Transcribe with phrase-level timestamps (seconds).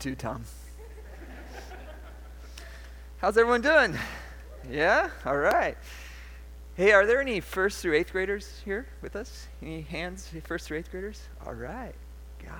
[0.00, 0.44] too, Tom.
[3.16, 3.98] How's everyone doing?
[4.70, 5.10] Yeah?
[5.26, 5.76] All right.
[6.76, 9.48] Hey, are there any first through eighth graders here with us?
[9.60, 11.22] Any hands, first through eighth graders?
[11.44, 11.96] All right.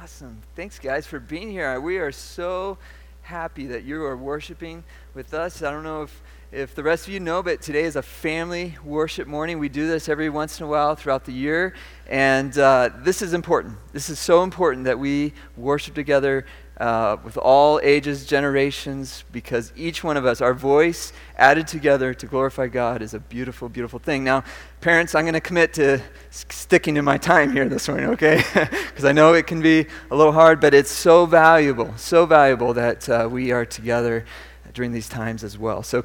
[0.03, 0.43] Awesome.
[0.56, 1.80] Thanks, guys, for being here.
[1.80, 2.77] We are so
[3.22, 4.82] happy that you are worshiping
[5.14, 5.62] with us.
[5.62, 8.77] I don't know if, if the rest of you know, but today is a family
[8.82, 9.61] worship morning.
[9.61, 11.75] We do this every once in a while throughout the year.
[12.09, 13.77] And uh, this is important.
[13.93, 16.46] This is so important that we worship together
[16.79, 22.27] uh, with all ages, generations, because each one of us, our voice added together to
[22.27, 24.23] glorify God is a beautiful, beautiful thing.
[24.23, 24.45] Now,
[24.80, 26.00] parents, I'm going to commit to
[26.30, 28.42] sticking to my time here this morning, okay?
[28.88, 32.74] Because I know it can be a little hard, but it's so valuable, so valuable
[32.74, 34.24] that uh, we are together
[34.72, 35.83] during these times as well.
[35.83, 36.05] So,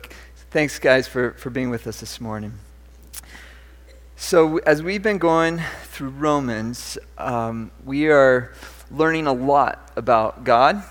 [0.52, 2.54] thanks, guys, for, for being with us this morning.
[4.26, 8.54] So, as we've been going through Romans, um, we are
[8.90, 10.82] learning a lot about God,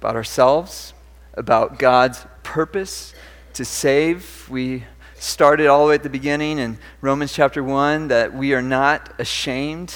[0.00, 0.92] about ourselves,
[1.34, 3.14] about God's purpose
[3.52, 4.44] to save.
[4.50, 8.60] We started all the way at the beginning in Romans chapter 1 that we are
[8.60, 9.94] not ashamed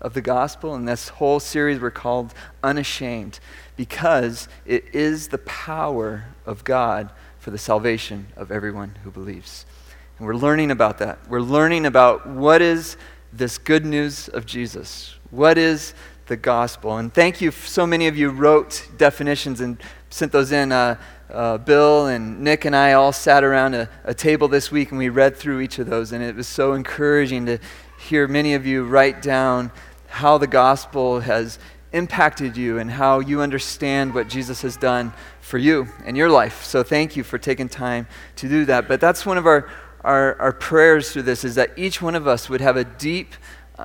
[0.00, 0.72] of the gospel.
[0.76, 3.40] And this whole series we're called Unashamed
[3.74, 9.66] because it is the power of God for the salvation of everyone who believes.
[10.18, 11.18] And we're learning about that.
[11.28, 12.96] We're learning about what is
[13.32, 15.14] this good news of Jesus?
[15.30, 15.94] What is
[16.26, 16.96] the gospel.
[16.98, 20.72] And thank you, so many of you wrote definitions and sent those in.
[20.72, 20.96] Uh,
[21.30, 24.98] uh, Bill and Nick and I all sat around a, a, table this week and
[24.98, 27.58] we read through each of those, and it was so encouraging to
[27.98, 29.72] hear many of you write down
[30.06, 31.58] how the gospel has
[31.92, 36.62] impacted you and how you understand what Jesus has done for you and your life.
[36.62, 38.06] So thank you for taking time
[38.36, 38.86] to do that.
[38.86, 39.68] But that's one of our,
[40.06, 43.34] our, our prayers through this is that each one of us would have a deep
[43.76, 43.84] uh,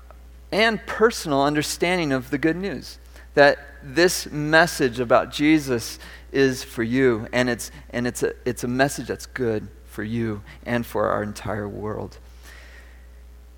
[0.52, 3.00] and personal understanding of the good news
[3.34, 5.98] that this message about Jesus
[6.32, 10.44] is for you, and it's, and it's, a, it's a message that's good for you
[10.64, 12.20] and for our entire world.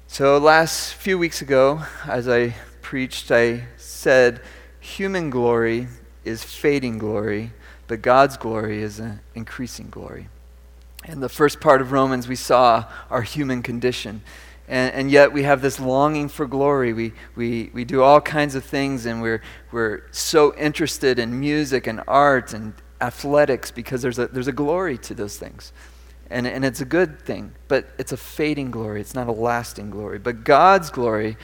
[0.08, 4.40] So, last few weeks ago, as I preached, I said,
[4.80, 5.88] human glory
[6.24, 7.52] is fading glory,
[7.88, 10.30] but God's glory is an increasing glory.
[11.06, 14.22] In the first part of Romans, we saw our human condition
[14.68, 16.94] and, and, yet we have this longing for glory.
[16.94, 21.86] We, we, we do all kinds of things, and we're, we're so interested in music
[21.86, 25.74] and art and athletics because there's a, there's a glory to those things.
[26.30, 29.02] And, and it's a good thing, but it's a fading glory.
[29.02, 30.18] It's not a lasting glory.
[30.18, 31.36] But God's glory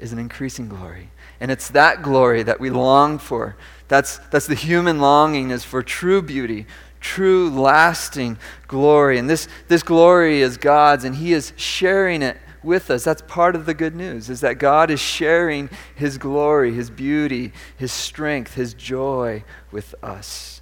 [0.00, 1.10] is an increasing glory.
[1.38, 3.56] And it's that glory that we long for.
[3.88, 6.66] That's, that's the human longing is for true beauty,
[7.02, 9.18] true lasting glory.
[9.18, 13.04] And this, this glory is God's, and He is sharing it with us.
[13.04, 17.52] That's part of the good news, is that God is sharing his glory, his beauty,
[17.76, 20.60] his strength, his joy with us.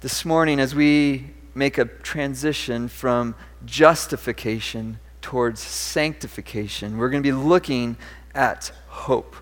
[0.00, 3.34] This morning, as we make a transition from
[3.64, 7.96] justification towards sanctification, we're going to be looking
[8.34, 9.36] at hope.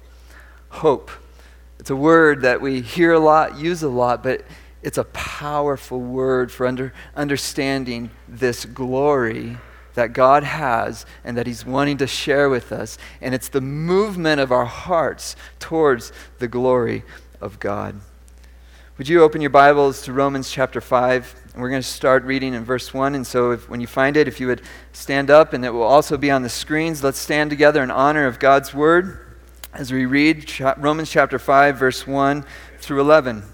[0.68, 1.10] Hope.
[1.78, 4.42] It's a word that we hear a lot, use a lot, but
[4.84, 9.56] it's a powerful word for under, understanding this glory
[9.94, 12.98] that God has and that He's wanting to share with us.
[13.22, 17.02] And it's the movement of our hearts towards the glory
[17.40, 17.98] of God.
[18.98, 21.34] Would you open your Bibles to Romans chapter 5?
[21.54, 23.14] And we're going to start reading in verse 1.
[23.14, 24.60] And so if, when you find it, if you would
[24.92, 28.26] stand up, and it will also be on the screens, let's stand together in honor
[28.26, 29.36] of God's word
[29.72, 32.44] as we read Romans chapter 5, verse 1
[32.78, 33.53] through 11.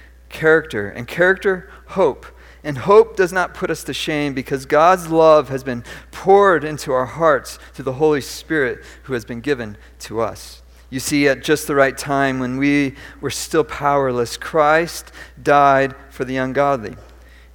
[0.31, 2.25] character, and character, hope.
[2.63, 6.91] And hope does not put us to shame because God's love has been poured into
[6.91, 10.61] our hearts through the Holy Spirit who has been given to us.
[10.91, 15.11] You see, at just the right time when we were still powerless, Christ
[15.41, 16.97] died for the ungodly.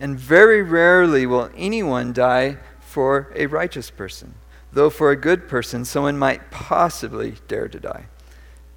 [0.00, 4.34] And very rarely will anyone die for a righteous person,
[4.72, 8.06] though for a good person, someone might possibly dare to die.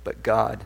[0.03, 0.65] But God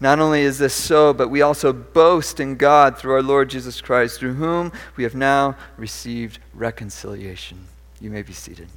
[0.00, 3.80] Not only is this so, but we also boast in God through our Lord Jesus
[3.80, 7.66] Christ, through whom we have now received reconciliation.
[8.00, 8.68] You may be seated.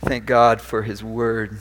[0.00, 1.58] Thank God for his word.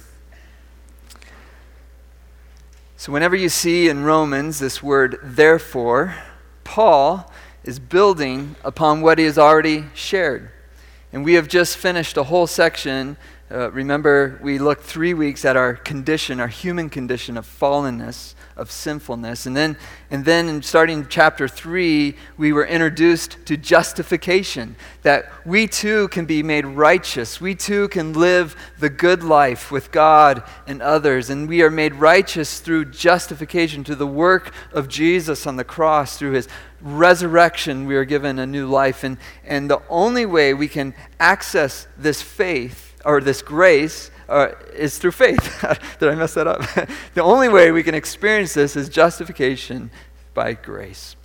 [2.98, 6.16] So, whenever you see in Romans this word therefore,
[6.64, 7.32] Paul
[7.64, 10.52] is building upon what he has already shared.
[11.14, 13.16] And we have just finished a whole section.
[13.52, 18.72] Uh, remember, we looked three weeks at our condition, our human condition of fallenness of
[18.72, 19.46] sinfulness.
[19.46, 19.78] And then,
[20.10, 26.26] and then in starting chapter 3, we were introduced to justification, that we too can
[26.26, 27.40] be made righteous.
[27.40, 31.30] We too can live the good life with God and others.
[31.30, 36.18] And we are made righteous through justification, through the work of Jesus on the cross,
[36.18, 36.48] through his
[36.82, 39.04] resurrection, we are given a new life.
[39.04, 44.98] And, and the only way we can access this faith or this grace uh, is
[44.98, 45.66] through faith.
[46.00, 46.62] Did I mess that up?
[47.14, 49.92] the only way we can experience this is justification
[50.34, 51.16] by grace.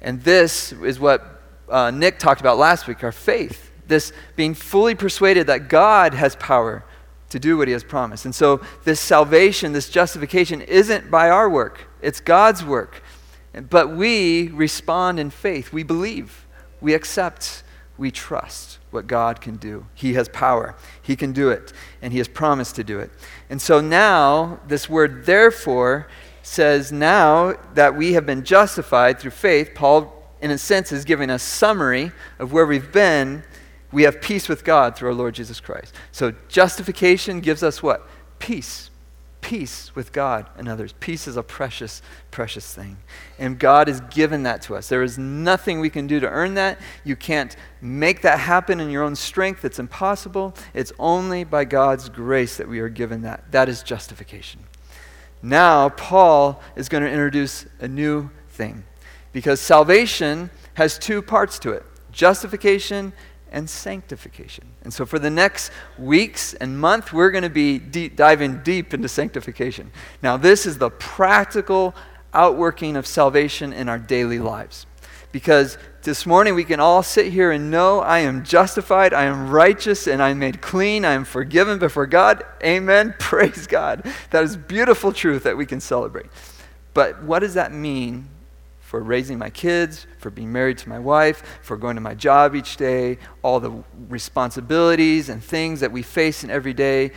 [0.00, 3.70] And this is what uh, Nick talked about last week our faith.
[3.88, 6.84] This being fully persuaded that God has power
[7.30, 8.24] to do what he has promised.
[8.24, 13.02] And so, this salvation, this justification, isn't by our work, it's God's work.
[13.68, 15.72] But we respond in faith.
[15.72, 16.46] We believe,
[16.80, 17.64] we accept,
[17.98, 19.86] we trust what God can do.
[19.94, 23.10] He has power, He can do it, and He has promised to do it.
[23.50, 26.08] And so now, this word therefore
[26.42, 31.30] says now that we have been justified through faith, Paul, in a sense, is giving
[31.30, 33.44] a summary of where we've been.
[33.92, 35.94] We have peace with God through our Lord Jesus Christ.
[36.10, 38.08] So justification gives us what?
[38.38, 38.90] Peace
[39.42, 40.94] peace with God and others.
[41.00, 42.00] Peace is a precious,
[42.30, 42.96] precious thing.
[43.38, 44.88] And God has given that to us.
[44.88, 46.80] There is nothing we can do to earn that.
[47.04, 49.64] You can't make that happen in your own strength.
[49.64, 50.54] It's impossible.
[50.72, 53.52] It's only by God's grace that we are given that.
[53.52, 54.60] That is justification.
[55.42, 58.84] Now, Paul is going to introduce a new thing
[59.32, 63.12] because salvation has two parts to it justification
[63.52, 64.64] and sanctification.
[64.82, 68.92] And so, for the next weeks and month, we're going to be deep, diving deep
[68.92, 69.92] into sanctification.
[70.22, 71.94] Now, this is the practical
[72.34, 74.86] outworking of salvation in our daily lives.
[75.30, 79.48] Because this morning we can all sit here and know I am justified, I am
[79.48, 82.44] righteous, and I'm made clean, I am forgiven before God.
[82.62, 83.14] Amen.
[83.18, 84.04] Praise God.
[84.30, 86.26] That is beautiful truth that we can celebrate.
[86.92, 88.28] But what does that mean
[88.92, 92.54] for raising my kids, for being married to my wife, for going to my job
[92.54, 93.72] each day, all the
[94.10, 97.10] responsibilities and things that we face in every day.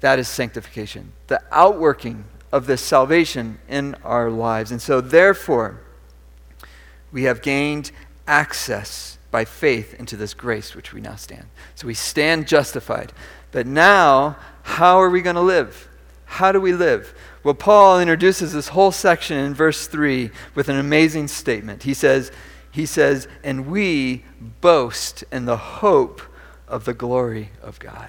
[0.00, 4.70] That is sanctification, the outworking of this salvation in our lives.
[4.70, 5.80] And so, therefore,
[7.10, 7.90] we have gained
[8.26, 11.46] access by faith into this grace which we now stand.
[11.74, 13.14] So we stand justified.
[13.50, 15.88] But now, how are we going to live?
[16.32, 17.14] How do we live?
[17.44, 21.82] Well, Paul introduces this whole section in verse 3 with an amazing statement.
[21.82, 22.32] He says,
[22.70, 24.24] he says, and we
[24.62, 26.22] boast in the hope
[26.66, 28.08] of the glory of God.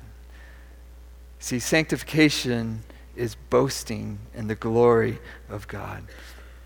[1.40, 2.84] See, sanctification
[3.14, 5.19] is boasting in the glory
[5.50, 6.04] of God.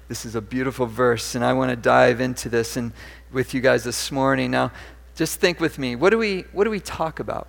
[0.10, 2.92] This is a beautiful verse, and I want to dive into this and
[3.31, 4.51] with you guys this morning.
[4.51, 4.71] Now,
[5.15, 5.95] just think with me.
[5.95, 7.48] What do we what do we talk about?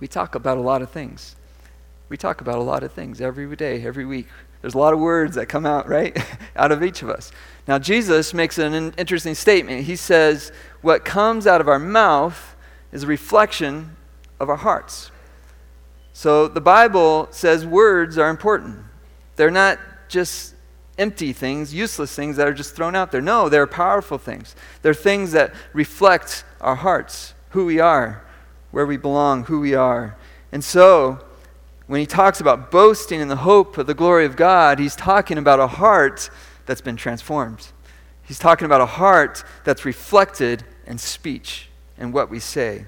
[0.00, 1.36] We talk about a lot of things
[2.12, 4.28] we talk about a lot of things every day, every week.
[4.60, 6.14] There's a lot of words that come out, right,
[6.56, 7.32] out of each of us.
[7.66, 9.84] Now, Jesus makes an interesting statement.
[9.84, 10.52] He says,
[10.82, 12.54] What comes out of our mouth
[12.92, 13.96] is a reflection
[14.38, 15.10] of our hearts.
[16.12, 18.80] So the Bible says words are important.
[19.36, 19.78] They're not
[20.10, 20.54] just
[20.98, 23.22] empty things, useless things that are just thrown out there.
[23.22, 24.54] No, they're powerful things.
[24.82, 28.22] They're things that reflect our hearts, who we are,
[28.70, 30.18] where we belong, who we are.
[30.52, 31.24] And so,
[31.86, 35.38] when he talks about boasting in the hope of the glory of God, he's talking
[35.38, 36.30] about a heart
[36.66, 37.68] that's been transformed.
[38.22, 42.86] He's talking about a heart that's reflected in speech and what we say.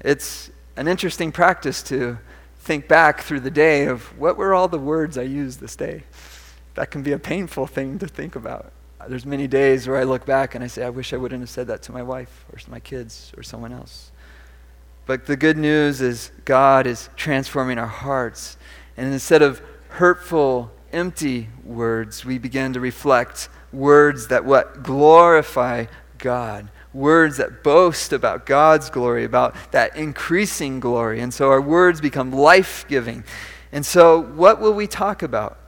[0.00, 2.18] It's an interesting practice to
[2.60, 6.04] think back through the day of what were all the words I used this day.
[6.74, 8.72] That can be a painful thing to think about.
[9.08, 11.50] There's many days where I look back and I say, I wish I wouldn't have
[11.50, 14.12] said that to my wife or to my kids or someone else.
[15.08, 18.58] But the good news is God is transforming our hearts.
[18.94, 25.86] And instead of hurtful, empty words, we begin to reflect words that what glorify
[26.18, 26.68] God.
[26.92, 31.20] Words that boast about God's glory, about that increasing glory.
[31.20, 33.24] And so our words become life giving.
[33.72, 35.58] And so, what will we talk about?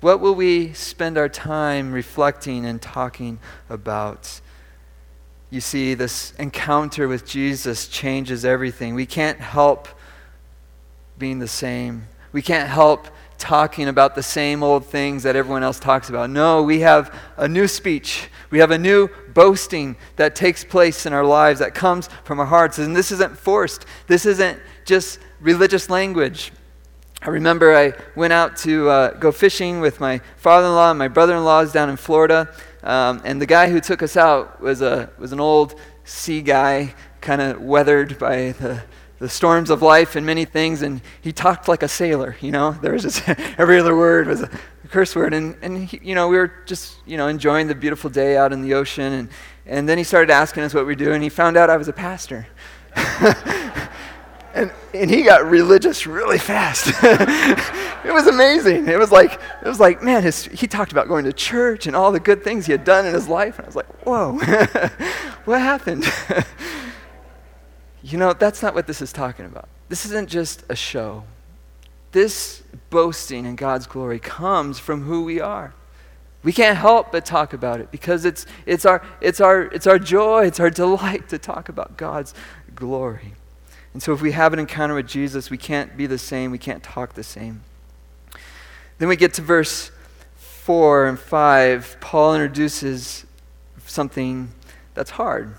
[0.00, 3.38] What will we spend our time reflecting and talking
[3.68, 4.40] about?
[5.52, 8.94] You see, this encounter with Jesus changes everything.
[8.94, 9.86] We can't help
[11.18, 12.08] being the same.
[12.32, 13.06] We can't help
[13.36, 16.30] talking about the same old things that everyone else talks about.
[16.30, 18.30] No, we have a new speech.
[18.48, 22.46] We have a new boasting that takes place in our lives that comes from our
[22.46, 22.78] hearts.
[22.78, 26.50] And this isn't forced, this isn't just religious language.
[27.20, 30.98] I remember I went out to uh, go fishing with my father in law and
[30.98, 32.48] my brother in laws down in Florida.
[32.82, 35.74] Um, and the guy who took us out was, a, was an old
[36.04, 38.82] sea guy, kind of weathered by the,
[39.18, 40.82] the storms of life and many things.
[40.82, 42.72] And he talked like a sailor, you know.
[42.82, 44.50] There was just every other word was a
[44.90, 45.32] curse word.
[45.32, 48.52] And, and he, you know, we were just, you know, enjoying the beautiful day out
[48.52, 49.12] in the ocean.
[49.12, 49.28] And,
[49.64, 51.12] and then he started asking us what we do.
[51.12, 52.46] And he found out I was a pastor.
[54.54, 56.92] And, and he got religious really fast.
[57.02, 58.86] it was amazing.
[58.86, 61.96] It was like, it was like man, his, he talked about going to church and
[61.96, 63.58] all the good things he had done in his life.
[63.58, 64.32] And I was like, whoa,
[65.44, 66.04] what happened?
[68.02, 69.68] you know, that's not what this is talking about.
[69.88, 71.24] This isn't just a show.
[72.12, 75.72] This boasting in God's glory comes from who we are.
[76.42, 79.98] We can't help but talk about it because it's, it's, our, it's, our, it's our
[79.98, 82.34] joy, it's our delight to talk about God's
[82.74, 83.34] glory.
[83.92, 86.58] And so if we have an encounter with Jesus, we can't be the same, we
[86.58, 87.62] can't talk the same.
[88.98, 89.90] Then we get to verse
[90.36, 91.96] 4 and 5.
[92.00, 93.26] Paul introduces
[93.84, 94.52] something
[94.94, 95.56] that's hard.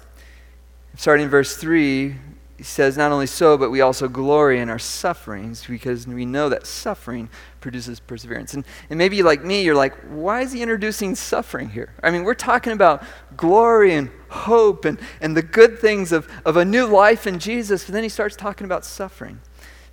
[0.96, 2.16] Starting in verse 3,
[2.58, 6.50] he says, Not only so, but we also glory in our sufferings because we know
[6.50, 7.30] that suffering
[7.64, 8.54] produces perseverance.
[8.54, 11.94] And, and maybe like me, you're like, why is he introducing suffering here?
[12.04, 13.04] I mean, we're talking about
[13.36, 17.86] glory and hope and, and the good things of, of a new life in Jesus,
[17.86, 19.40] but then he starts talking about suffering.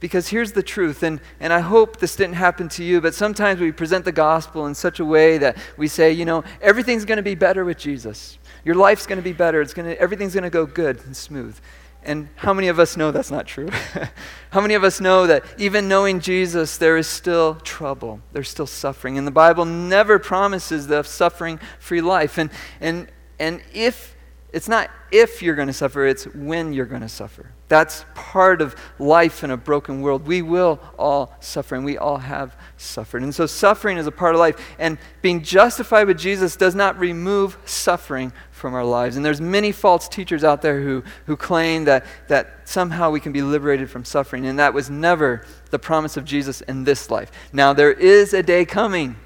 [0.01, 3.61] Because here's the truth, and, and I hope this didn't happen to you, but sometimes
[3.61, 7.19] we present the gospel in such a way that we say, you know, everything's going
[7.19, 8.39] to be better with Jesus.
[8.65, 9.61] Your life's going to be better.
[9.61, 11.57] It's gonna, everything's going to go good and smooth.
[12.03, 13.69] And how many of us know that's not true?
[14.51, 18.67] how many of us know that even knowing Jesus, there is still trouble, there's still
[18.67, 19.19] suffering?
[19.19, 22.39] And the Bible never promises the suffering free life.
[22.39, 24.17] And, and, and if
[24.53, 27.53] it's not if you're going to suffer, it's when you're going to suffer.
[27.69, 30.27] That's part of life in a broken world.
[30.27, 33.23] We will all suffer, and we all have suffered.
[33.23, 34.75] And so, suffering is a part of life.
[34.79, 39.17] And being justified with Jesus does not remove suffering from our lives.
[39.17, 43.33] And there's many false teachers out there who, who claim that, that somehow we can
[43.33, 44.47] be liberated from suffering.
[44.47, 47.33] And that was never the promise of Jesus in this life.
[47.53, 49.17] Now, there is a day coming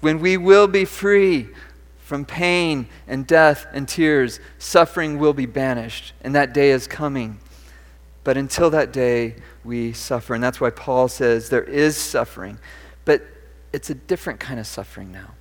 [0.00, 1.48] when we will be free
[1.98, 7.38] from pain and death and tears, suffering will be banished, and that day is coming.
[8.24, 10.34] But until that day, we suffer.
[10.34, 12.58] And that's why Paul says there is suffering.
[13.04, 13.22] But
[13.72, 15.34] it's a different kind of suffering now.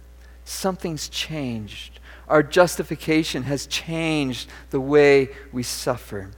[0.45, 1.98] Something's changed.
[2.29, 6.29] Our justification has changed the way we suffer.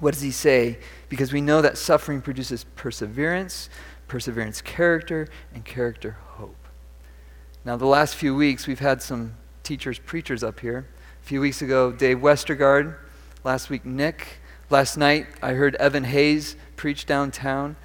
[0.00, 0.78] What does he say?
[1.08, 3.70] Because we know that suffering produces perseverance,
[4.06, 6.56] perseverance, character, and character, hope.
[7.64, 10.86] Now, the last few weeks, we've had some teachers, preachers up here.
[11.22, 12.96] A few weeks ago, Dave Westergaard.
[13.44, 14.40] Last week, Nick.
[14.68, 17.76] Last night, I heard Evan Hayes preach downtown.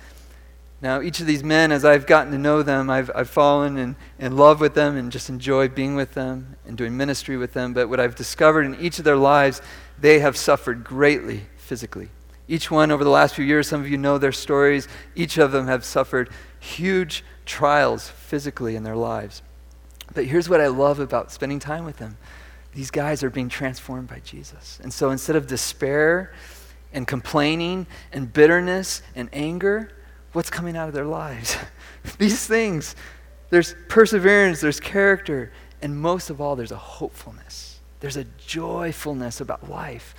[0.81, 3.95] Now, each of these men, as I've gotten to know them, I've, I've fallen in,
[4.17, 7.74] in love with them and just enjoyed being with them and doing ministry with them.
[7.74, 9.62] But what I've discovered in each of their lives,
[10.00, 12.09] they have suffered greatly physically.
[12.48, 15.51] Each one over the last few years, some of you know their stories, each of
[15.51, 19.41] them have suffered huge trials physically in their lives.
[20.13, 22.17] But here's what I love about spending time with them
[22.74, 24.79] these guys are being transformed by Jesus.
[24.81, 26.31] And so instead of despair
[26.93, 29.91] and complaining and bitterness and anger,
[30.33, 31.57] what's coming out of their lives?
[32.17, 32.95] these things.
[33.50, 37.79] There's perseverance, there's character, and most of all, there's a hopefulness.
[38.00, 40.15] There's a joyfulness about life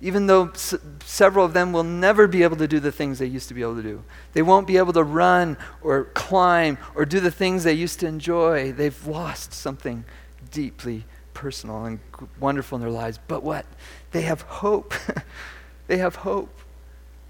[0.00, 0.74] even though s-
[1.04, 3.62] several of them will never be able to do the things they used to be
[3.62, 4.02] able to do.
[4.34, 8.06] They won't be able to run or climb or do the things they used to
[8.06, 8.72] enjoy.
[8.72, 10.04] They've lost something
[10.50, 12.00] deeply personal and
[12.38, 13.18] wonderful in their lives.
[13.26, 13.66] But what?
[14.12, 14.94] They have hope.
[15.86, 16.50] they have hope.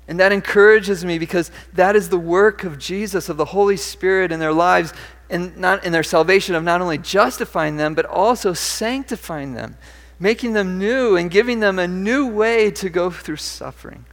[0.09, 4.31] And that encourages me because that is the work of Jesus, of the Holy Spirit
[4.31, 4.93] in their lives,
[5.29, 9.77] and not in their salvation of not only justifying them, but also sanctifying them
[10.19, 14.05] making them new and giving them a new way to go through suffering.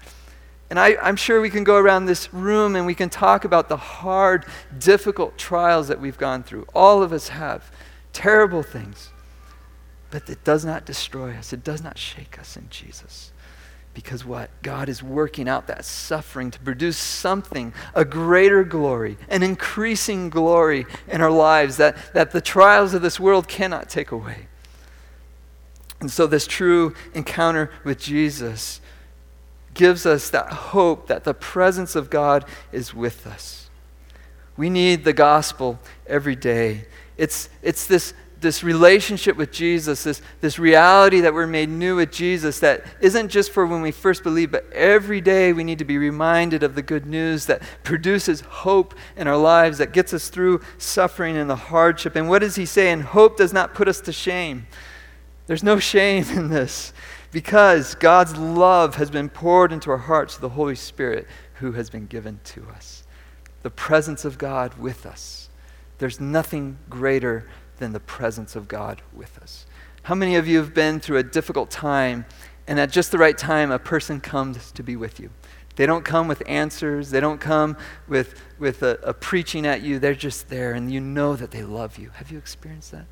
[0.70, 3.70] And I, am sure we can go around this room and we can talk about
[3.70, 4.46] the hard,
[4.80, 6.66] difficult trials that we've gone through.
[6.74, 7.72] All of us have
[8.12, 9.10] terrible things.
[10.10, 13.32] But it does not destroy us, it does not shake us in Jesus.
[13.94, 14.50] Because what?
[14.64, 20.86] God is working out that suffering to produce something, a greater glory, an increasing glory
[21.08, 24.48] in our lives that, that the trials of this world cannot take away.
[26.00, 28.82] And so, this true encounter with Jesus
[29.74, 33.70] gives us that hope that the presence of God is with us.
[34.58, 36.86] We need the gospel every day.
[37.18, 42.12] It's, it's this this relationship with Jesus, this, this reality that we're made new with
[42.12, 45.86] Jesus, that isn't just for when we first believe, but every day we need to
[45.86, 50.30] be reminded of the good news that produces hope in our lives, that gets us
[50.30, 52.16] through suffering and the hardship.
[52.16, 52.92] And what does he say?
[52.92, 54.68] And hope does not put us to shame.
[55.48, 56.94] There's no shame in this
[57.32, 61.90] because God's love has been poured into our hearts through the Holy Spirit who has
[61.90, 63.04] been given to us.
[63.64, 65.50] The presence of God with us.
[65.98, 67.48] There's nothing greater
[67.84, 69.66] than the presence of God with us.
[70.04, 72.26] How many of you have been through a difficult time,
[72.66, 75.30] and at just the right time, a person comes to be with you?
[75.76, 77.10] They don't come with answers.
[77.10, 77.76] They don't come
[78.08, 80.00] with, with a, a preaching at you.
[80.00, 82.12] They're just there, and you know that they love you.
[82.16, 83.06] Have you experienced that?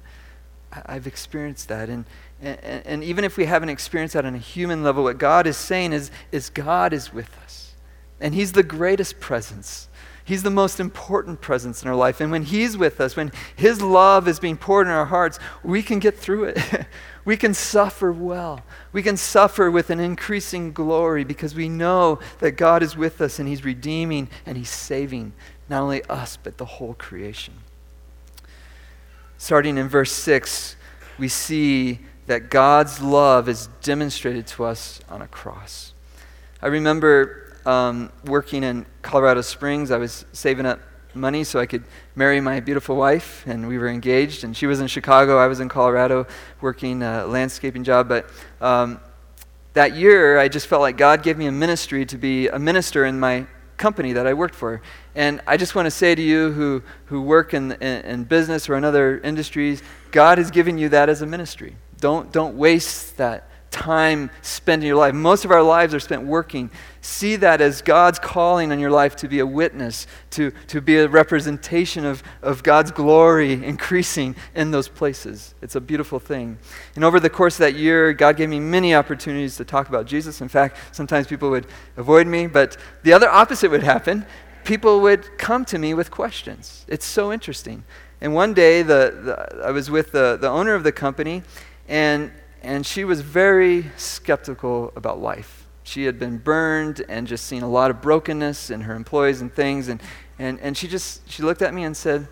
[0.71, 1.89] I, have experienced that.
[1.89, 2.05] And,
[2.41, 5.57] and, and even if we haven't experienced that on a human level, what God is
[5.57, 7.75] saying is, is God is with us.
[8.21, 9.89] And He's the greatest presence
[10.31, 12.21] He's the most important presence in our life.
[12.21, 15.83] And when He's with us, when His love is being poured in our hearts, we
[15.83, 16.57] can get through it.
[17.25, 18.61] we can suffer well.
[18.93, 23.39] We can suffer with an increasing glory because we know that God is with us
[23.39, 25.33] and He's redeeming and He's saving
[25.67, 27.55] not only us, but the whole creation.
[29.37, 30.77] Starting in verse 6,
[31.19, 35.93] we see that God's love is demonstrated to us on a cross.
[36.61, 40.79] I remember um, working in Colorado Springs, I was saving up
[41.13, 41.83] money so I could
[42.15, 44.43] marry my beautiful wife, and we were engaged.
[44.43, 46.27] And she was in Chicago, I was in Colorado
[46.61, 48.07] working a landscaping job.
[48.07, 48.99] But um,
[49.73, 53.05] that year, I just felt like God gave me a ministry to be a minister
[53.05, 53.45] in my
[53.77, 54.81] company that I worked for.
[55.15, 58.69] And I just want to say to you who, who work in, in, in business
[58.69, 61.75] or in other industries, God has given you that as a ministry.
[61.99, 65.13] Don't, don't waste that time spent in your life.
[65.13, 66.69] Most of our lives are spent working.
[66.99, 70.97] See that as God's calling on your life to be a witness, to, to be
[70.97, 75.55] a representation of, of God's glory increasing in those places.
[75.61, 76.59] It's a beautiful thing.
[76.95, 80.05] And over the course of that year, God gave me many opportunities to talk about
[80.05, 80.41] Jesus.
[80.41, 81.65] In fact, sometimes people would
[81.97, 84.25] avoid me, but the other opposite would happen.
[84.65, 86.85] People would come to me with questions.
[86.87, 87.83] It's so interesting.
[88.19, 91.41] And one day, the, the I was with the, the owner of the company,
[91.87, 92.31] and
[92.61, 95.67] and she was very skeptical about life.
[95.83, 99.53] She had been burned and just seen a lot of brokenness in her employees and
[99.53, 99.87] things.
[99.87, 100.01] And,
[100.37, 102.27] and, and she just she looked at me and said,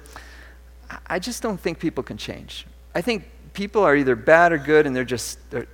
[1.07, 2.65] I just don't think people can change.
[2.93, 5.67] I think people are either bad or good, and they're just, they're,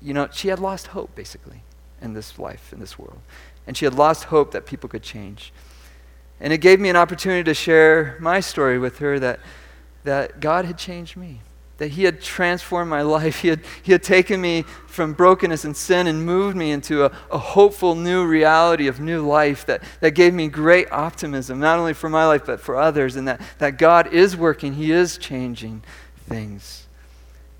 [0.00, 1.62] you know, she had lost hope, basically,
[2.00, 3.20] in this life, in this world.
[3.66, 5.52] And she had lost hope that people could change.
[6.40, 9.40] And it gave me an opportunity to share my story with her that,
[10.04, 11.40] that God had changed me
[11.78, 13.40] that He had transformed my life.
[13.40, 17.12] He had, he had taken me from brokenness and sin and moved me into a,
[17.30, 21.94] a hopeful new reality of new life that, that gave me great optimism, not only
[21.94, 25.82] for my life, but for others, and that, that God is working, He is changing
[26.28, 26.86] things.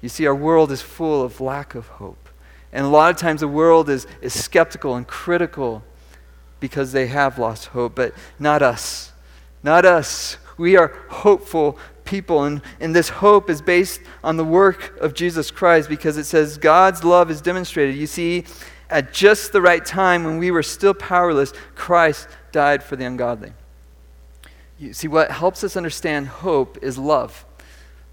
[0.00, 2.28] You see, our world is full of lack of hope.
[2.72, 5.82] And a lot of times the world is, is skeptical and critical
[6.60, 9.12] because they have lost hope, but not us.
[9.62, 10.36] Not us.
[10.56, 11.78] We are hopeful
[12.08, 12.44] people.
[12.44, 16.56] And, and this hope is based on the work of Jesus Christ because it says
[16.56, 17.96] God's love is demonstrated.
[17.96, 18.44] You see,
[18.88, 23.52] at just the right time when we were still powerless, Christ died for the ungodly.
[24.78, 27.44] You see, what helps us understand hope is love.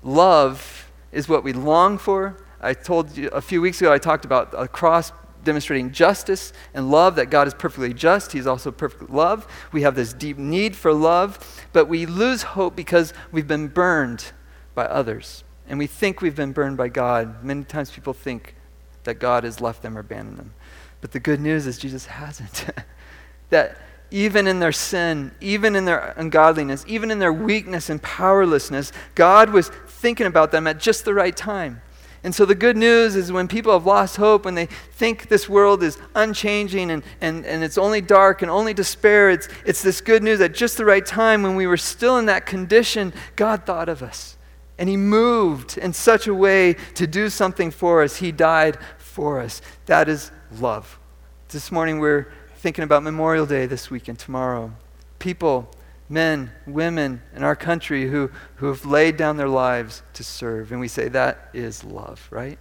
[0.03, 2.37] Love is what we long for.
[2.59, 5.13] I told you a few weeks ago, I talked about a cross
[5.45, 8.33] demonstrating justice and love, that God is perfectly just.
[8.33, 9.47] He's also perfect love.
[9.71, 14.33] We have this deep need for love, but we lose hope because we've been burned
[14.73, 15.45] by others.
[15.67, 17.43] And we think we've been burned by God.
[17.43, 18.55] Many times people think
[19.05, 20.53] that God has left them or abandoned them.
[21.01, 22.65] But the good news is Jesus hasn't.
[23.49, 23.77] that
[24.11, 29.49] even in their sin, even in their ungodliness, even in their weakness and powerlessness, God
[29.49, 31.81] was thinking about them at just the right time.
[32.25, 35.47] And so the good news is when people have lost hope, when they think this
[35.47, 40.01] world is unchanging and, and, and it's only dark and only despair, it's, it's this
[40.01, 43.67] good news at just the right time when we were still in that condition, God
[43.67, 44.37] thought of us.
[44.79, 48.15] And He moved in such a way to do something for us.
[48.15, 49.61] He died for us.
[49.85, 50.97] That is love.
[51.49, 54.73] This morning we're thinking about Memorial Day this week and tomorrow.
[55.19, 55.69] People
[56.09, 60.71] men, women in our country who, who have laid down their lives to serve.
[60.71, 62.59] And we say that is love, right?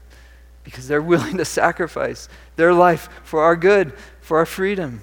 [0.62, 5.02] Because they're willing to sacrifice their life for our good, for our freedom.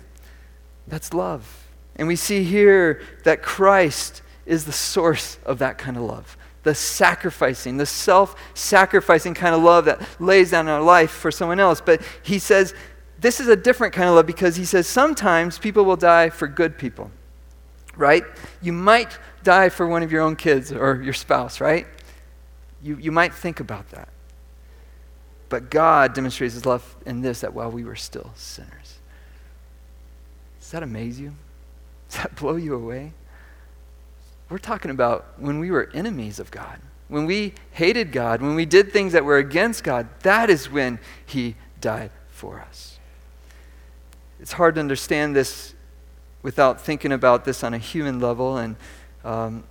[0.88, 1.68] That's love.
[1.96, 6.38] And we see here that Christ is the source of that kind of love.
[6.64, 11.60] the sacrificing, the self sacrificing kind of love that lays down our life for someone
[11.60, 11.82] else.
[11.82, 12.76] But he says
[13.22, 16.48] this is a different kind of love because he says sometimes people will die for
[16.48, 17.12] good people,
[17.96, 18.24] right?
[18.62, 21.88] You might die for one of your own kids or your spouse, right?
[22.82, 24.10] You, you might think about that.
[25.50, 29.00] But God demonstrates his love in this that while we were still sinners.
[30.60, 31.34] Does that amaze you?
[32.10, 33.14] Does that blow you away?
[34.50, 38.66] We're talking about when we were enemies of God, when we hated God, when we
[38.66, 43.00] did things that were against God, that is when He died for us.
[44.40, 45.74] It's hard to understand this
[46.44, 48.58] without thinking about this on a human level.
[48.58, 48.76] And
[49.24, 49.64] um,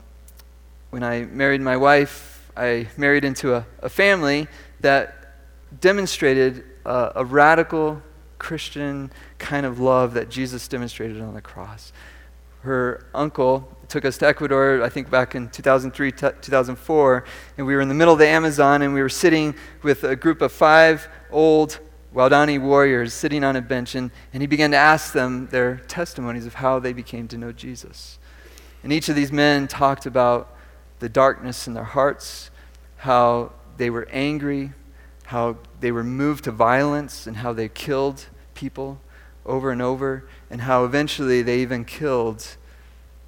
[0.91, 4.49] when I married my wife, I married into a, a family
[4.81, 5.35] that
[5.81, 8.03] demonstrated a, radical
[8.39, 11.93] Christian kind of love that Jesus demonstrated on the cross.
[12.63, 17.25] Her uncle took us to Ecuador, I think back in 2003, t- 2004,
[17.57, 20.17] and we were in the middle of the Amazon and we were sitting with a
[20.17, 21.79] group of five old
[22.15, 26.47] Waodani warriors sitting on a bench, and, and he began to ask them their testimonies
[26.47, 28.19] of how they became to know Jesus.
[28.83, 30.57] And each of these men talked about
[30.99, 32.51] the darkness in their hearts,
[32.99, 34.73] how they were angry,
[35.27, 39.01] how they were moved to violence, and how they killed people
[39.47, 42.57] over and over, and how eventually they even killed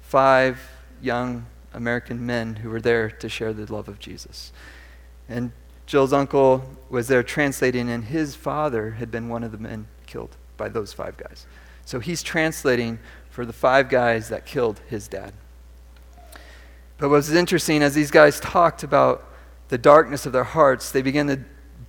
[0.01, 0.59] five
[1.01, 4.51] young American men who were there to share the love of Jesus.
[5.27, 5.51] And
[5.85, 10.35] Jill's uncle was there translating, and his father had been one of the men killed
[10.57, 11.45] by those five guys.
[11.85, 15.33] So he's translating for the five guys that killed his dad.
[16.97, 19.27] But what was interesting, as these guys talked about
[19.69, 21.39] the darkness of their hearts, they began to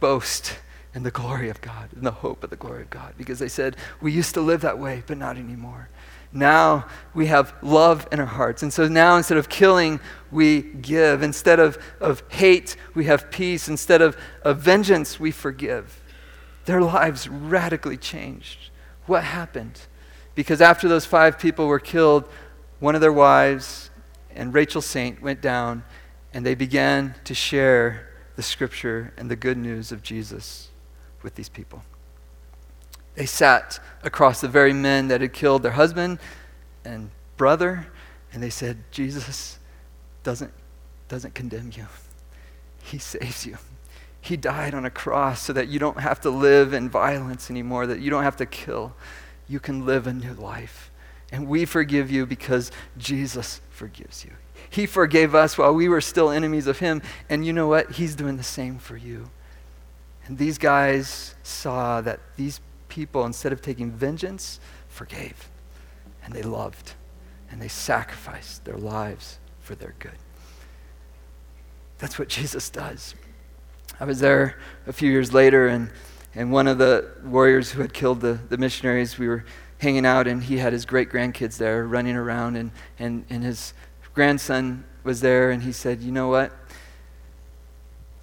[0.01, 0.59] boast
[0.95, 3.49] in the glory of God, in the hope of the glory of God, because they
[3.49, 5.89] said, We used to live that way, but not anymore.
[6.35, 8.65] Now we have love in our hearts.
[8.65, 10.01] And so now instead of killing,
[10.33, 11.23] we give.
[11.23, 13.69] Instead of, of hate, we have peace.
[13.69, 16.03] Instead of, of vengeance, we forgive.
[16.65, 18.71] Their lives radically changed.
[19.07, 19.81] What happened?
[20.35, 22.29] Because after those five people were killed,
[22.81, 23.91] one of their wives
[24.35, 25.85] and Rachel Saint went down
[26.33, 30.71] and they began to share the scripture and the good news of Jesus
[31.23, 31.85] with these people.
[33.15, 36.19] They sat across the very men that had killed their husband
[36.85, 37.87] and brother,
[38.33, 39.59] and they said, Jesus
[40.23, 40.53] doesn't,
[41.09, 41.87] doesn't condemn you,
[42.83, 43.59] He saves you.
[44.21, 47.87] He died on a cross so that you don't have to live in violence anymore,
[47.87, 48.95] that you don't have to kill.
[49.47, 50.91] You can live a new life.
[51.31, 54.31] And we forgive you because Jesus forgives you.
[54.71, 57.03] He forgave us while we were still enemies of Him.
[57.29, 57.93] And you know what?
[57.93, 59.31] He's doing the same for you.
[60.27, 62.61] And these guys saw that these
[62.95, 65.49] people, instead of taking vengeance, forgave.
[66.25, 66.93] And they loved.
[67.51, 70.19] And they sacrificed their lives for their good.
[71.99, 73.17] That's what Jesus does.
[73.99, 75.91] I was there a few years later, and,
[76.37, 79.45] and one of the warriors who had killed the, the missionaries, we were
[79.79, 83.75] hanging out, and he had his great grandkids there running around, and, and, and his
[84.15, 86.53] grandson was there, and he said, You know what?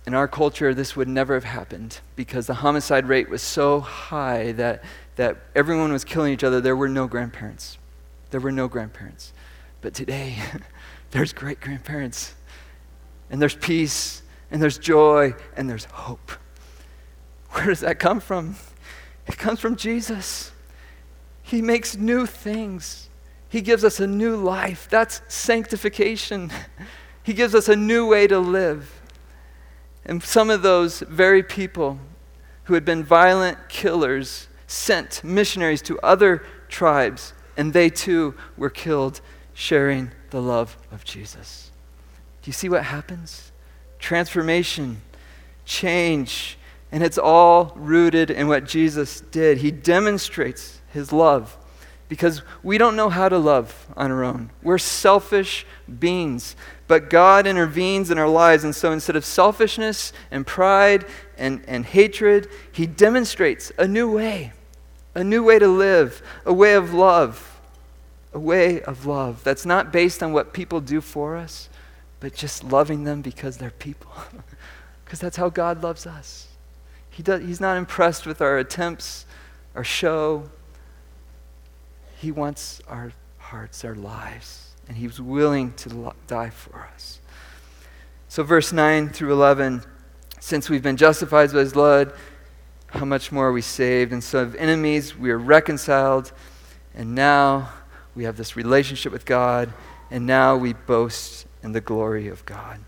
[0.05, 4.51] In our culture, this would never have happened because the homicide rate was so high
[4.53, 4.83] that,
[5.15, 6.59] that everyone was killing each other.
[6.59, 7.77] There were no grandparents.
[8.31, 9.31] There were no grandparents.
[9.81, 10.37] But today,
[11.11, 12.33] there's great grandparents,
[13.29, 16.31] and there's peace, and there's joy, and there's hope.
[17.51, 18.55] Where does that come from?
[19.27, 20.51] It comes from Jesus.
[21.43, 23.09] He makes new things,
[23.49, 24.87] He gives us a new life.
[24.89, 26.51] That's sanctification.
[27.23, 29.00] He gives us a new way to live.
[30.05, 31.99] And some of those very people
[32.65, 39.21] who had been violent killers sent missionaries to other tribes, and they too were killed
[39.53, 41.71] sharing the love of Jesus.
[42.41, 43.51] Do you see what happens?
[43.99, 45.01] Transformation,
[45.65, 46.57] change,
[46.91, 49.59] and it's all rooted in what Jesus did.
[49.59, 51.57] He demonstrates his love
[52.11, 54.49] because we don't know how to love on our own.
[54.61, 55.65] We're selfish
[55.99, 56.57] beings.
[56.89, 58.65] But God intervenes in our lives.
[58.65, 61.05] And so instead of selfishness and pride
[61.37, 64.51] and, and hatred, He demonstrates a new way,
[65.15, 67.61] a new way to live, a way of love,
[68.33, 71.69] a way of love that's not based on what people do for us,
[72.19, 74.11] but just loving them because they're people.
[75.05, 76.47] Because that's how God loves us.
[77.09, 79.25] He does, he's not impressed with our attempts,
[79.75, 80.49] our show.
[82.21, 87.19] He wants our hearts, our lives and he was willing to die for us.
[88.27, 89.83] So, verse 9 through 11
[90.41, 92.13] since we've been justified by his blood,
[92.87, 94.11] how much more are we saved?
[94.11, 96.33] And so, of enemies, we are reconciled,
[96.93, 97.69] and now
[98.15, 99.71] we have this relationship with God,
[100.09, 102.81] and now we boast in the glory of God.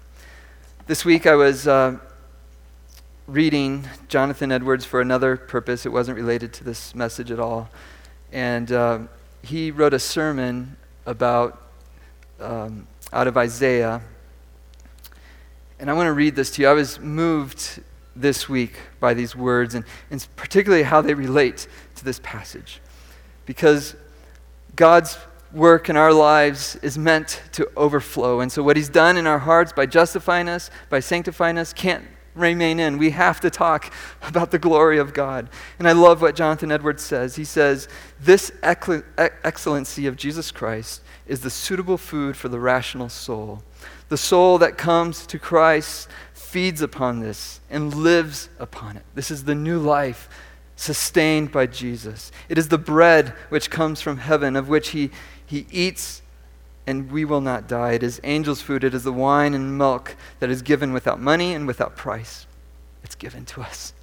[0.88, 2.00] This week I was uh,
[3.28, 5.86] reading Jonathan Edwards for another purpose.
[5.86, 7.70] It wasn't related to this message at all.
[8.34, 9.00] And uh,
[9.44, 11.62] he wrote a sermon about
[12.40, 14.02] um, out of Isaiah.
[15.80, 16.68] And I want to read this to you.
[16.68, 17.82] I was moved
[18.16, 22.80] this week by these words, and, and particularly how they relate to this passage.
[23.46, 23.96] Because
[24.76, 25.18] God's
[25.52, 28.40] work in our lives is meant to overflow.
[28.40, 32.06] And so, what He's done in our hearts by justifying us, by sanctifying us, can't
[32.36, 32.98] remain in.
[32.98, 35.50] We have to talk about the glory of God.
[35.80, 37.36] And I love what Jonathan Edwards says.
[37.36, 37.88] He says,
[38.20, 43.64] This excellency of Jesus Christ is the suitable food for the rational soul.
[44.10, 49.04] The soul that comes to Christ feeds upon this and lives upon it.
[49.16, 50.30] This is the new life
[50.76, 52.32] sustained by Jesus.
[52.50, 55.12] It is the bread which comes from heaven, of which he
[55.54, 56.23] he eats,
[56.86, 57.94] and we will not die.
[57.94, 58.84] It is angels' food.
[58.84, 62.46] It is the wine and milk that is given without money and without price.
[63.04, 63.94] It's given to us.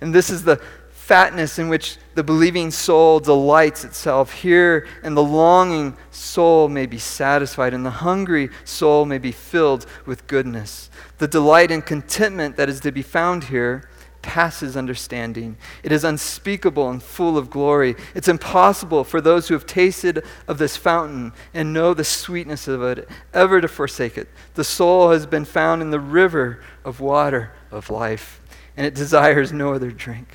[0.00, 4.32] And this is the fatness in which the believing soul delights itself.
[4.32, 9.86] Here, and the longing soul may be satisfied, and the hungry soul may be filled
[10.06, 10.88] with goodness.
[11.18, 13.88] The delight and contentment that is to be found here
[14.22, 15.56] passes understanding.
[15.82, 17.96] It is unspeakable and full of glory.
[18.14, 22.82] It's impossible for those who have tasted of this fountain and know the sweetness of
[22.82, 24.28] it ever to forsake it.
[24.54, 28.40] The soul has been found in the river of water of life,
[28.76, 30.28] and it desires no other drink.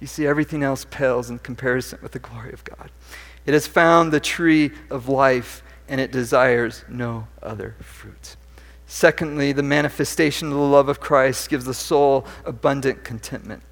[0.00, 2.90] You see, everything else pales in comparison with the glory of God.
[3.46, 8.36] It has found the tree of life, and it desires no other fruit.
[8.92, 13.62] Secondly, the manifestation of the love of Christ gives the soul abundant contentment.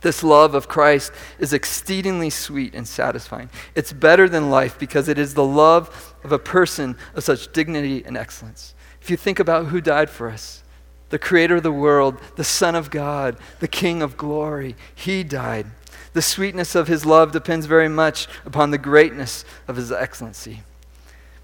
[0.00, 3.50] This love of Christ is exceedingly sweet and satisfying.
[3.74, 8.02] It's better than life because it is the love of a person of such dignity
[8.06, 8.74] and excellence.
[9.02, 10.62] If you think about who died for us,
[11.10, 15.66] the creator of the world, the Son of God, the King of glory, he died.
[16.14, 20.62] The sweetness of his love depends very much upon the greatness of his excellency.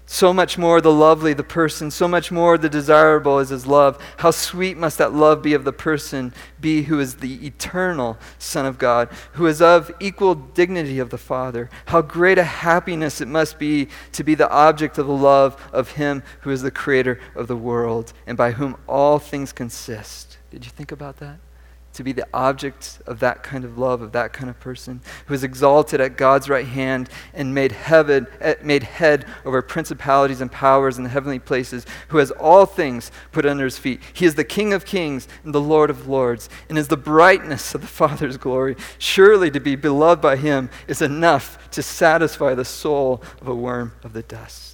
[0.05, 3.97] So much more the lovely the person, so much more the desirable is his love.
[4.17, 8.65] How sweet must that love be of the person be who is the eternal Son
[8.65, 11.69] of God, who is of equal dignity of the Father.
[11.85, 15.91] How great a happiness it must be to be the object of the love of
[15.91, 20.37] him who is the creator of the world and by whom all things consist.
[20.51, 21.39] Did you think about that?
[21.93, 25.33] To be the object of that kind of love, of that kind of person, who
[25.33, 30.51] is exalted at God's right hand and made, heaven, eh, made head over principalities and
[30.51, 34.01] powers in the heavenly places, who has all things put under his feet.
[34.13, 37.75] He is the King of kings and the Lord of lords, and is the brightness
[37.75, 38.75] of the Father's glory.
[38.97, 43.93] Surely to be beloved by him is enough to satisfy the soul of a worm
[44.03, 44.72] of the dust.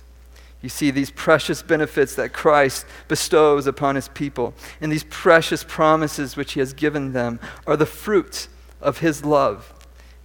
[0.62, 6.36] You see these precious benefits that Christ bestows upon his people, and these precious promises
[6.36, 8.50] which he has given them are the fruit
[8.82, 9.74] of his love.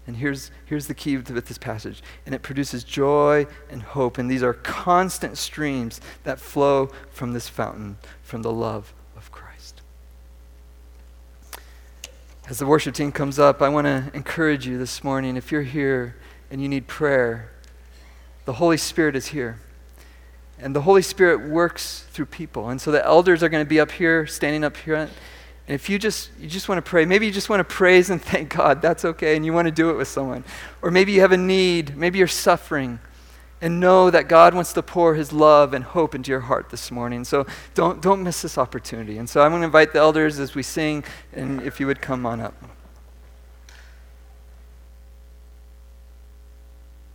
[0.07, 2.03] And here's, here's the key with this passage.
[2.27, 4.19] And it produces joy and hope.
[4.19, 9.81] And these are constant streams that flow from this fountain, from the love of Christ.
[12.47, 15.39] As the worship team comes up, I want to encourage you this morning.
[15.39, 16.17] If you're here
[16.51, 17.51] and you need prayer,
[18.45, 19.59] the Holy Spirit is here.
[20.59, 22.69] And the Holy Spirit works through people.
[22.69, 24.95] And so the elders are going to be up here, standing up here.
[24.95, 25.11] And
[25.67, 28.21] if you just you just want to pray, maybe you just want to praise and
[28.33, 30.45] thank God, that's okay, and you want to do it with someone.
[30.83, 33.01] Or maybe you have a need, maybe you're suffering,
[33.61, 36.91] and know that God wants to pour his love and hope into your heart this
[36.91, 37.25] morning.
[37.25, 39.17] So don't don't miss this opportunity.
[39.19, 42.03] And so I'm going to invite the elders as we sing, and if you would
[42.03, 42.74] come on up.